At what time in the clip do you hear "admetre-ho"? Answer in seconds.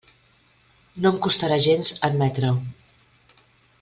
2.09-2.55